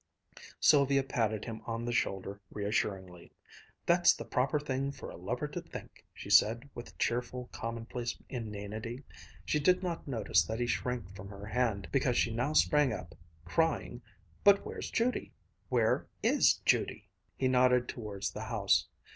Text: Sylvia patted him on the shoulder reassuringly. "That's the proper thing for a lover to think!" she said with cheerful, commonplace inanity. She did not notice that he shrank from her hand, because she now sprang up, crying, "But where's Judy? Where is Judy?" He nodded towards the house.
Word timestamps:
Sylvia 0.59 1.03
patted 1.03 1.45
him 1.45 1.61
on 1.65 1.85
the 1.85 1.91
shoulder 1.91 2.41
reassuringly. 2.49 3.31
"That's 3.85 4.15
the 4.15 4.25
proper 4.25 4.59
thing 4.59 4.91
for 4.91 5.11
a 5.11 5.15
lover 5.15 5.47
to 5.49 5.61
think!" 5.61 6.03
she 6.11 6.27
said 6.27 6.67
with 6.73 6.97
cheerful, 6.97 7.49
commonplace 7.51 8.17
inanity. 8.27 9.03
She 9.45 9.59
did 9.59 9.83
not 9.83 10.07
notice 10.07 10.43
that 10.45 10.59
he 10.59 10.65
shrank 10.65 11.15
from 11.15 11.27
her 11.29 11.45
hand, 11.45 11.87
because 11.91 12.17
she 12.17 12.33
now 12.33 12.53
sprang 12.53 12.91
up, 12.91 13.13
crying, 13.45 14.01
"But 14.43 14.65
where's 14.65 14.89
Judy? 14.89 15.33
Where 15.69 16.07
is 16.23 16.55
Judy?" 16.65 17.07
He 17.37 17.47
nodded 17.47 17.87
towards 17.87 18.31
the 18.31 18.45
house. 18.45 18.87